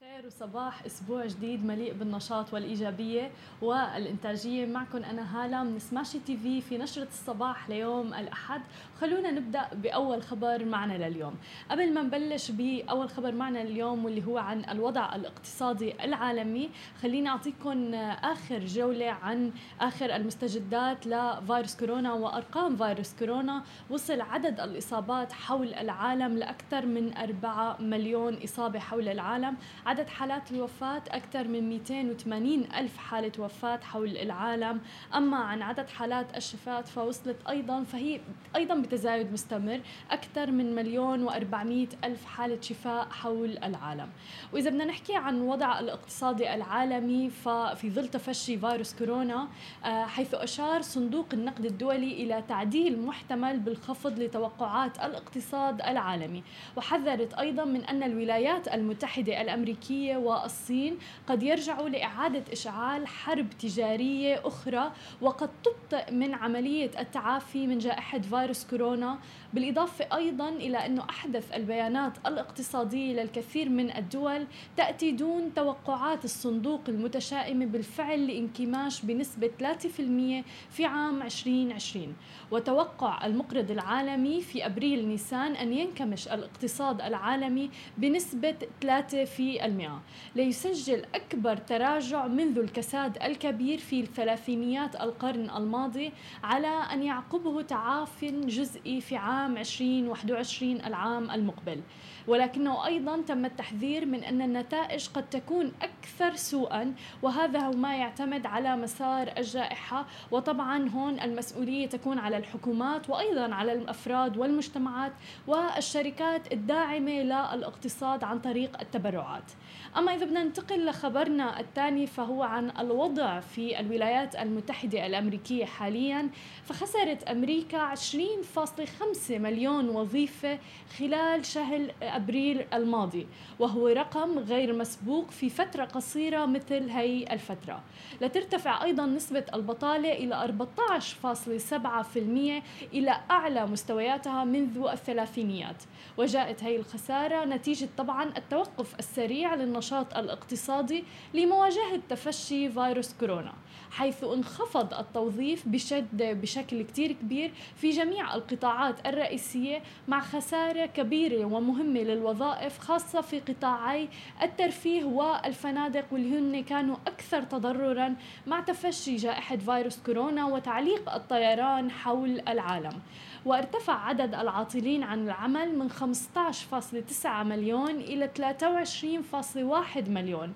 خير 0.00 0.26
وصباح. 0.26 0.84
أسبوع 0.86 1.26
جديد 1.26 1.64
مليء 1.64 1.92
بالنشاط 1.92 2.54
والإيجابية 2.54 3.30
والإنتاجية. 3.62 4.66
معكم 4.66 5.04
أنا 5.04 5.44
هالة 5.44 5.62
من 5.62 5.78
سماشي 5.78 6.18
تي 6.18 6.36
في 6.36 6.60
في 6.60 6.78
نشرة 6.78 7.08
الصباح 7.08 7.68
ليوم 7.68 8.14
الأحد. 8.14 8.62
خلونا 9.00 9.30
نبدأ 9.30 9.68
بأول 9.74 10.22
خبر 10.22 10.64
معنا 10.64 11.08
لليوم. 11.08 11.34
قبل 11.70 11.94
ما 11.94 12.02
نبلش 12.02 12.50
بأول 12.50 13.08
خبر 13.10 13.32
معنا 13.32 13.62
اليوم 13.62 14.04
واللي 14.04 14.26
هو 14.26 14.38
عن 14.38 14.64
الوضع 14.64 15.14
الاقتصادي 15.14 16.04
العالمي 16.04 16.70
خليني 17.02 17.28
اعطيكم 17.28 17.94
آخر 17.94 18.58
جولة 18.58 19.10
عن 19.10 19.52
آخر 19.80 20.16
المستجدات 20.16 21.06
لفيروس 21.06 21.76
كورونا 21.76 22.12
وأرقام 22.12 22.76
فيروس 22.76 23.14
كورونا. 23.18 23.62
وصل 23.90 24.20
عدد 24.20 24.60
الإصابات 24.60 25.32
حول 25.32 25.74
العالم 25.74 26.38
لأكثر 26.38 26.86
من 26.86 27.16
4 27.16 27.76
مليون 27.80 28.42
إصابة 28.44 28.78
حول 28.78 29.08
العالم. 29.08 29.56
عدد 29.90 30.08
حالات 30.08 30.52
الوفاة 30.52 31.02
أكثر 31.08 31.48
من 31.48 31.68
280 31.68 32.64
ألف 32.76 32.96
حالة 32.96 33.32
وفاة 33.38 33.76
حول 33.76 34.16
العالم. 34.16 34.80
أما 35.14 35.36
عن 35.36 35.62
عدد 35.62 35.88
حالات 35.88 36.36
الشفاء 36.36 36.82
فوصلت 36.82 37.36
أيضا 37.48 37.82
فهي 37.82 38.20
أيضا 38.56 38.74
بتزايد 38.74 39.32
مستمر 39.32 39.80
أكثر 40.10 40.50
من 40.50 40.74
مليون 40.74 41.28
و400 41.28 42.04
ألف 42.04 42.24
حالة 42.24 42.60
شفاء 42.60 43.08
حول 43.08 43.58
العالم. 43.58 44.08
وإذا 44.52 44.70
بدنا 44.70 44.84
نحكي 44.84 45.16
عن 45.16 45.40
وضع 45.40 45.80
الاقتصادي 45.80 46.54
العالمي 46.54 47.30
ففي 47.30 47.90
ظل 47.90 48.08
تفشي 48.08 48.58
فيروس 48.58 48.94
كورونا 48.94 49.48
آه، 49.84 50.04
حيث 50.06 50.34
أشار 50.34 50.82
صندوق 50.82 51.26
النقد 51.32 51.64
الدولي 51.64 52.12
إلى 52.12 52.42
تعديل 52.48 53.00
محتمل 53.00 53.58
بالخفض 53.58 54.18
لتوقعات 54.18 54.98
الاقتصاد 54.98 55.80
العالمي. 55.80 56.42
وحذرت 56.76 57.34
أيضا 57.34 57.64
من 57.64 57.84
أن 57.84 58.02
الولايات 58.02 58.68
المتحدة 58.68 59.40
الأمريكية 59.40 59.79
الأمريكية 59.80 60.16
والصين 60.16 60.98
قد 61.26 61.42
يرجعوا 61.42 61.88
لإعادة 61.88 62.42
إشعال 62.52 63.06
حرب 63.06 63.50
تجارية 63.50 64.40
أخرى 64.44 64.92
وقد 65.20 65.50
تبطئ 65.64 66.12
من 66.12 66.34
عملية 66.34 66.90
التعافي 66.98 67.66
من 67.66 67.78
جائحة 67.78 68.18
فيروس 68.18 68.66
كورونا. 68.66 69.18
بالإضافة 69.54 70.16
أيضا 70.16 70.48
إلى 70.48 70.86
أنه 70.86 71.04
أحدث 71.10 71.52
البيانات 71.54 72.12
الاقتصادية 72.26 73.22
للكثير 73.22 73.68
من 73.68 73.96
الدول 73.96 74.46
تأتي 74.76 75.10
دون 75.12 75.54
توقعات 75.54 76.24
الصندوق 76.24 76.80
المتشائمة 76.88 77.66
بالفعل 77.66 78.26
لانكماش 78.26 79.02
بنسبة 79.02 79.50
3% 79.60 80.44
في 80.70 80.84
عام 80.84 81.22
2020 81.22 82.14
وتوقع 82.50 83.26
المقرض 83.26 83.70
العالمي 83.70 84.40
في 84.40 84.66
أبريل 84.66 85.08
نيسان 85.08 85.56
أن 85.56 85.72
ينكمش 85.72 86.28
الاقتصاد 86.28 87.00
العالمي 87.00 87.70
بنسبة 87.98 88.56
3 88.80 89.24
في 89.24 89.64
المئة. 89.70 90.00
ليسجل 90.36 91.02
أكبر 91.14 91.56
تراجع 91.56 92.26
منذ 92.26 92.58
الكساد 92.58 93.22
الكبير 93.22 93.78
في 93.78 94.00
الثلاثينيات 94.00 95.00
القرن 95.00 95.50
الماضي 95.56 96.12
على 96.44 96.74
أن 96.92 97.02
يعقبه 97.02 97.62
تعاف 97.62 98.24
جزئي 98.24 99.00
في 99.00 99.16
عام 99.16 99.56
2021 99.56 100.76
العام 100.84 101.30
المقبل. 101.30 101.80
ولكنه 102.28 102.86
أيضا 102.86 103.20
تم 103.20 103.44
التحذير 103.44 104.06
من 104.06 104.24
أن 104.24 104.42
النتائج 104.42 105.08
قد 105.08 105.30
تكون 105.30 105.72
أكثر 105.82 106.36
سوءا 106.36 106.94
وهذا 107.22 107.58
هو 107.58 107.72
ما 107.72 107.96
يعتمد 107.96 108.46
على 108.46 108.76
مسار 108.76 109.32
الجائحة. 109.38 110.06
وطبعا 110.30 110.88
هون 110.88 111.20
المسؤولية 111.20 111.86
تكون 111.86 112.18
على 112.18 112.36
الحكومات 112.36 113.10
وأيضا 113.10 113.54
على 113.54 113.72
الأفراد 113.72 114.36
والمجتمعات 114.36 115.12
والشركات 115.46 116.52
الداعمة 116.52 117.22
للإقتصاد 117.22 118.24
عن 118.24 118.38
طريق 118.38 118.80
التبرعات. 118.80 119.52
أما 119.96 120.14
إذا 120.14 120.26
بدنا 120.26 120.44
ننتقل 120.44 120.86
لخبرنا 120.86 121.60
الثاني 121.60 122.06
فهو 122.06 122.42
عن 122.42 122.70
الوضع 122.78 123.40
في 123.40 123.80
الولايات 123.80 124.36
المتحدة 124.36 125.06
الأمريكية 125.06 125.64
حاليا 125.64 126.30
فخسرت 126.64 127.22
أمريكا 127.22 127.94
20.5 127.94 129.30
مليون 129.30 129.88
وظيفة 129.88 130.58
خلال 130.98 131.46
شهر 131.46 131.92
أبريل 132.02 132.64
الماضي 132.74 133.26
وهو 133.58 133.88
رقم 133.88 134.38
غير 134.38 134.72
مسبوق 134.72 135.30
في 135.30 135.50
فترة 135.50 135.84
قصيرة 135.84 136.46
مثل 136.46 136.90
هي 136.90 137.24
الفترة. 137.32 137.82
لترتفع 138.20 138.84
أيضا 138.84 139.06
نسبة 139.06 139.44
البطالة 139.54 140.12
إلى 140.12 140.34
14.7% 140.34 142.62
إلى 142.94 143.20
أعلى 143.30 143.66
مستوياتها 143.66 144.44
منذ 144.44 144.88
الثلاثينيات. 144.92 145.82
وجاءت 146.18 146.64
هي 146.64 146.76
الخسارة 146.76 147.44
نتيجة 147.44 147.88
طبعا 147.98 148.32
التوقف 148.36 148.98
السريع 148.98 149.49
للنشاط 149.56 150.16
الاقتصادي 150.16 151.04
لمواجهة 151.34 152.00
تفشي 152.08 152.68
فيروس 152.68 153.14
كورونا 153.20 153.52
حيث 153.90 154.24
انخفض 154.24 154.94
التوظيف 154.94 155.68
بشد 155.68 156.22
بشكل 156.22 156.82
كتير 156.82 157.12
كبير 157.12 157.52
في 157.76 157.90
جميع 157.90 158.34
القطاعات 158.34 159.06
الرئيسية 159.06 159.82
مع 160.08 160.20
خسارة 160.20 160.86
كبيرة 160.86 161.44
ومهمة 161.44 162.00
للوظائف 162.00 162.78
خاصة 162.78 163.20
في 163.20 163.40
قطاعي 163.40 164.08
الترفيه 164.42 165.04
والفنادق 165.04 166.04
واللي 166.12 166.38
هن 166.38 166.62
كانوا 166.64 166.96
أكثر 167.06 167.42
تضررا 167.42 168.16
مع 168.46 168.60
تفشي 168.60 169.16
جائحة 169.16 169.56
فيروس 169.56 169.98
كورونا 170.06 170.44
وتعليق 170.46 171.14
الطيران 171.14 171.90
حول 171.90 172.42
العالم. 172.48 173.00
وارتفع 173.44 173.92
عدد 173.92 174.34
العاطلين 174.34 175.02
عن 175.02 175.24
العمل 175.24 175.78
من 175.78 175.90
15.9 175.90 177.26
مليون 177.26 177.90
إلى 177.90 178.30
23.1 178.34 180.08
مليون. 180.08 180.52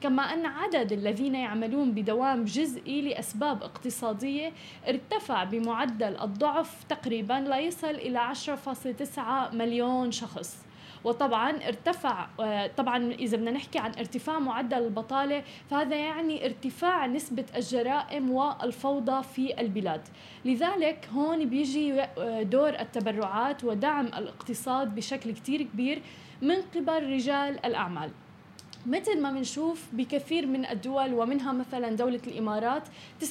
كما 0.00 0.22
أن 0.22 0.46
عدد 0.46 0.92
الذين 0.92 1.34
يعملون 1.34 1.90
بدوام 1.92 2.44
جزئي 2.44 3.02
لأسباب 3.02 3.62
اقتصادية 3.62 4.52
ارتفع 4.88 5.44
بمعدل 5.44 6.16
الضعف 6.20 6.84
تقريبا 6.88 7.32
لا 7.32 7.58
يصل 7.58 7.90
إلى 7.90 8.18
10.9 8.18 9.54
مليون 9.54 10.12
شخص. 10.12 10.67
وطبعا 11.04 11.50
ارتفع 11.50 12.26
طبعا 12.76 13.12
إذا 13.12 13.36
بدنا 13.36 13.50
نحكي 13.50 13.78
عن 13.78 13.90
ارتفاع 13.98 14.38
معدل 14.38 14.78
البطالة 14.78 15.42
فهذا 15.70 15.96
يعني 15.96 16.46
ارتفاع 16.46 17.06
نسبة 17.06 17.44
الجرائم 17.56 18.30
والفوضى 18.30 19.22
في 19.22 19.60
البلاد. 19.60 20.08
لذلك 20.44 21.08
هون 21.14 21.44
بيجي 21.44 22.06
دور 22.42 22.68
التبرعات 22.68 23.64
ودعم 23.64 24.06
الاقتصاد 24.06 24.94
بشكل 24.94 25.32
كتير 25.32 25.62
كبير 25.62 26.02
من 26.42 26.56
قبل 26.74 27.12
رجال 27.12 27.66
الأعمال. 27.66 28.10
مثل 28.86 29.20
ما 29.20 29.32
بنشوف 29.32 29.86
بكثير 29.92 30.46
من 30.46 30.66
الدول 30.66 31.14
ومنها 31.14 31.52
مثلا 31.52 31.96
دولة 31.96 32.20
الإمارات 32.26 32.82
99% 33.20 33.26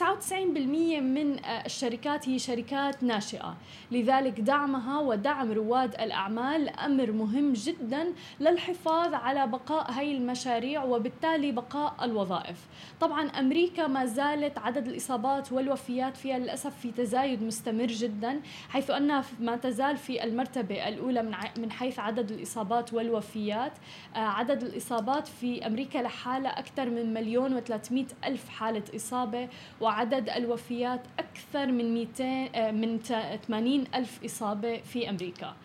من 1.02 1.40
الشركات 1.66 2.30
هي 2.30 2.40
شركات 2.40 3.04
ناشئة. 3.04 3.58
لذلك 3.92 4.40
دعمها 4.40 5.00
ودعم 5.00 5.52
رواد 5.52 5.94
الأعمال 6.02 6.70
أمر 6.70 7.12
مهم 7.12 7.54
جدا 7.54 8.14
للحفاظ 8.40 9.14
على 9.14 9.48
بقاء 9.48 9.92
هاي 9.92 10.18
المشاريع 10.18 10.84
وبالتالي 10.84 11.52
بقاء 11.52 11.96
الوظائف. 12.02 12.58
طبعا 13.00 13.30
أمريكا 13.30 13.88
ما 13.88 14.06
زالت 14.06 14.58
عدد 14.58 14.88
الإصابات 14.88 15.52
والوفيات 15.52 16.18
فيها 16.18 16.40
للأسف 16.40 16.80
في 16.80 16.92
تزايد 16.92 17.44
مستمر 17.44 17.88
جدا 17.88 18.42
حيث 18.70 18.90
أنها 18.90 19.24
ما 19.40 19.56
تزال 19.56 19.98
في 19.98 20.24
المرتبة 20.24 20.88
الأولى 20.88 21.48
من 21.58 21.72
حيث 21.72 22.00
عدد 22.00 22.32
الإصابات 22.32 22.94
والوفيات. 22.94 23.72
آه، 24.16 24.20
عدد 24.20 24.64
الإصابات 24.64 25.28
في 25.40 25.68
أمريكا 25.68 25.98
لحالها 25.98 26.60
أكثر 26.60 26.90
من 26.90 27.14
مليون 27.14 27.62
و300 27.62 28.26
ألف 28.26 28.50
حالة 28.50 28.84
إصابة 28.96 29.48
وعدد 29.82 30.30
الوفيات 30.30 31.02
أكثر 31.20 31.27
من 31.56 31.94
200 31.94 32.24
آه، 32.56 32.72
من 32.72 33.00
80 33.48 33.84
ألف 33.96 34.24
إصابة 34.26 34.78
في 34.78 35.10
أمريكا. 35.10 35.56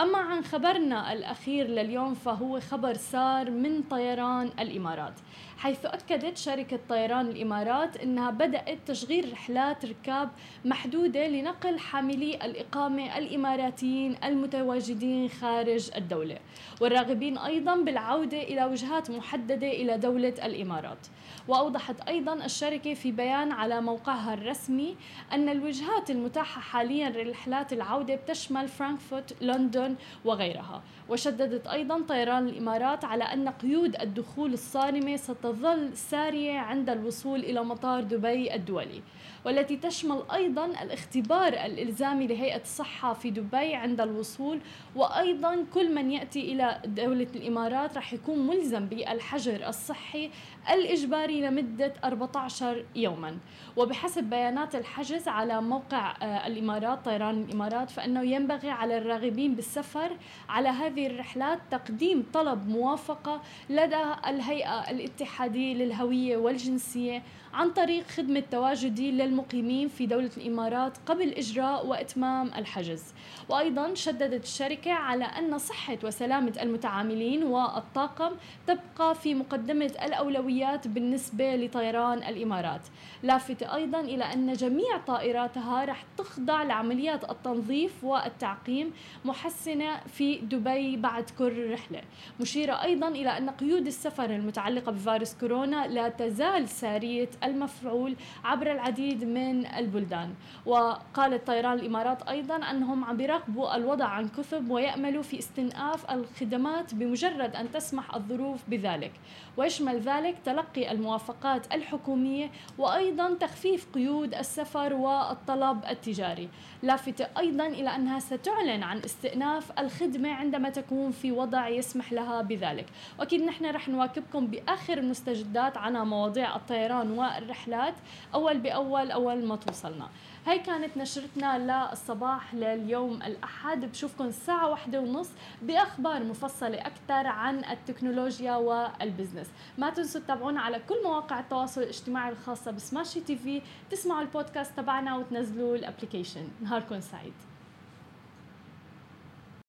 أما 0.00 0.18
عن 0.18 0.44
خبرنا 0.44 1.12
الأخير 1.12 1.66
لليوم 1.66 2.14
فهو 2.14 2.60
خبر 2.60 2.94
سار 2.94 3.50
من 3.50 3.82
طيران 3.82 4.50
الإمارات. 4.60 5.14
حيث 5.58 5.86
أكدت 5.86 6.36
شركة 6.36 6.78
طيران 6.88 7.28
الإمارات 7.28 7.96
أنها 7.96 8.30
بدأت 8.30 8.78
تشغيل 8.86 9.32
رحلات 9.32 9.84
ركاب 9.84 10.28
محدودة 10.64 11.28
لنقل 11.28 11.78
حاملي 11.78 12.34
الإقامة 12.34 13.18
الإماراتيين 13.18 14.16
المتواجدين 14.24 15.28
خارج 15.28 15.90
الدولة 15.96 16.38
والراغبين 16.80 17.38
أيضا 17.38 17.76
بالعودة 17.76 18.42
إلى 18.42 18.64
وجهات 18.64 19.10
محددة 19.10 19.68
إلى 19.68 19.98
دولة 19.98 20.34
الإمارات. 20.44 21.06
وأوضحت 21.48 22.00
أيضا 22.08 22.34
الشركة 22.44 22.94
في 22.94 23.12
بيان 23.12 23.52
على 23.52 23.80
موقعها 23.80 24.34
الرسمي 24.34 24.96
أن 25.32 25.48
الوجهات 25.48 26.10
المتاحة 26.10 26.60
حاليا 26.60 27.10
لرحلات 27.10 27.72
العودة 27.72 28.14
بتشمل 28.14 28.68
فرانكفورت، 28.68 29.42
لندن 29.42 29.96
وغيرها. 30.24 30.82
وشددت 31.08 31.66
أيضا 31.66 32.00
طيران 32.08 32.48
الإمارات 32.48 33.04
على 33.04 33.24
أن 33.24 33.48
قيود 33.48 33.96
الدخول 34.00 34.52
الصارمة 34.52 35.16
ستظل 35.16 35.96
سارية 35.96 36.58
عند 36.58 36.90
الوصول 36.90 37.40
إلى 37.40 37.64
مطار 37.64 38.02
دبي 38.02 38.54
الدولي 38.54 39.02
والتي 39.44 39.76
تشمل 39.76 40.22
أيضا 40.34 40.66
الاختبار 40.66 41.52
الإلزامي 41.52 42.26
لهيئة 42.26 42.60
الصحة 42.62 43.12
في 43.12 43.30
دبي 43.30 43.74
عند 43.74 44.00
الوصول. 44.00 44.60
وأيضا 44.96 45.64
كل 45.74 45.94
من 45.94 46.10
يأتي 46.10 46.52
إلى 46.52 46.80
دولة 46.84 47.26
الإمارات 47.36 47.96
رح 47.96 48.12
يكون 48.12 48.46
ملزم 48.46 48.86
بالحجر 48.86 49.68
الصحي 49.68 50.30
الإجباري 50.70 51.40
لمدة 51.40 51.92
14 52.04 52.84
يوما. 52.96 53.38
وبحسب 53.76 54.24
بيانات 54.24 54.74
الحجز 55.10 55.28
على 55.28 55.62
موقع 55.62 56.14
آه، 56.22 56.46
الإمارات 56.46 57.04
طيران 57.04 57.42
الإمارات 57.42 57.90
فإنه 57.90 58.22
ينبغي 58.22 58.70
على 58.70 58.98
الراغبين 58.98 59.54
بالسفر 59.54 60.16
على 60.48 60.68
هذه 60.68 61.06
الرحلات 61.06 61.58
تقديم 61.70 62.26
طلب 62.32 62.68
موافقة 62.68 63.40
لدى 63.70 64.02
الهيئة 64.26 64.90
الاتحادية 64.90 65.74
للهوية 65.74 66.36
والجنسية 66.36 67.22
عن 67.54 67.70
طريق 67.70 68.06
خدمة 68.06 68.42
تواجدي 68.50 69.10
للمقيمين 69.10 69.88
في 69.88 70.06
دولة 70.06 70.30
الإمارات 70.36 70.98
قبل 71.06 71.32
إجراء 71.32 71.86
وإتمام 71.86 72.50
الحجز. 72.56 73.02
وأيضا 73.48 73.94
شددت 73.94 74.44
الشركة 74.44 74.92
على 74.92 75.24
أن 75.24 75.58
صحة 75.58 75.98
وسلامة 76.04 76.52
المتعاملين 76.62 77.42
والطاقم 77.42 78.30
تبقى 78.66 79.14
في 79.14 79.34
مقدمة 79.34 79.92
الأولويات 80.02 80.88
بالنسبة 80.88 81.56
لطيران 81.56 82.18
الإمارات. 82.18 82.80
لافتة 83.22 83.74
أيضا 83.74 84.00
إلى 84.00 84.24
أن 84.24 84.52
جميع 84.52 84.96
طائراتها 85.06 85.84
رح 85.84 86.04
تخضع 86.16 86.62
لعمليات 86.62 87.30
التنظيف 87.30 88.04
والتعقيم 88.04 88.92
محسنة 89.24 90.00
في 90.06 90.36
دبي 90.36 90.96
بعد 90.96 91.30
كل 91.38 91.72
رحلة. 91.72 92.02
مشيرة 92.40 92.82
أيضا 92.82 93.08
إلى 93.08 93.38
أن 93.38 93.50
قيود 93.50 93.86
السفر 93.86 94.24
المتعلقة 94.24 94.92
بفيروس 94.92 95.34
كورونا 95.34 95.86
لا 95.86 96.08
تزال 96.08 96.68
سارية 96.68 97.30
المفعول 97.44 98.16
عبر 98.44 98.72
العديد 98.72 99.24
من 99.24 99.66
البلدان. 99.66 100.34
وقالت 100.66 101.46
طيران 101.46 101.78
الإمارات 101.78 102.22
أيضا 102.22 102.56
أنهم 102.56 103.04
عم 103.04 103.16
بيراقبوا 103.16 103.76
الوضع 103.76 104.04
عن 104.04 104.28
كثب 104.28 104.70
ويأملوا 104.70 105.22
في 105.22 105.38
استئناف 105.38 106.10
الخدمات 106.10 106.94
بمجرد 106.94 107.56
أن 107.56 107.70
تسمح 107.70 108.14
الظروف 108.14 108.60
بذلك. 108.68 109.12
ويشمل 109.56 110.00
ذلك 110.00 110.36
تلقي 110.44 110.92
الموافقات 110.92 111.74
الحكومية 111.74 112.50
وأيضا 112.78 113.34
تخفيف 113.34 113.86
قيود 113.94 114.34
السفر 114.34 114.89
والطلب 114.92 115.84
التجاري. 115.90 116.48
لافتة 116.82 117.26
أيضا 117.38 117.66
إلى 117.66 117.96
أنها 117.96 118.18
ستعلن 118.18 118.82
عن 118.82 118.98
استئناف 118.98 119.78
الخدمة 119.78 120.32
عندما 120.32 120.70
تكون 120.70 121.10
في 121.10 121.32
وضع 121.32 121.68
يسمح 121.68 122.12
لها 122.12 122.42
بذلك. 122.42 122.86
وأكيد 123.18 123.42
نحن 123.42 123.66
رح 123.66 123.88
نواكبكم 123.88 124.46
بآخر 124.46 124.98
المستجدات 124.98 125.76
عن 125.76 125.96
مواضيع 125.96 126.56
الطيران 126.56 127.10
والرحلات. 127.10 127.94
أول 128.34 128.58
بأول 128.58 129.10
أول 129.10 129.44
ما 129.44 129.56
توصلنا. 129.56 130.08
هاي 130.46 130.58
كانت 130.58 130.96
نشرتنا 130.96 131.58
للصباح 131.90 132.54
لليوم 132.54 133.22
الأحد. 133.22 133.84
بشوفكم 133.84 134.24
الساعة 134.24 134.68
واحدة 134.70 135.00
ونص 135.00 135.28
بأخبار 135.62 136.24
مفصلة 136.24 136.78
أكثر 136.78 137.26
عن 137.26 137.64
التكنولوجيا 137.64 138.56
وال 138.56 138.72
business. 138.72 139.46
ما 139.78 139.90
تنسوا 139.90 140.20
تتابعونا 140.20 140.60
على 140.60 140.80
كل 140.88 141.02
مواقع 141.04 141.40
التواصل 141.40 141.82
الاجتماعي 141.82 142.32
الخاصة 142.32 142.70
بسماشي 142.70 143.20
TV. 143.20 143.62
تسمعوا 143.90 144.20
البودكاست 144.20 144.76
تبعنا 144.76 145.16
وتنزلوا 145.16 145.76
ال 145.76 145.81
application. 145.81 146.48
نهاركم 146.60 147.00
سعيد. 147.00 147.34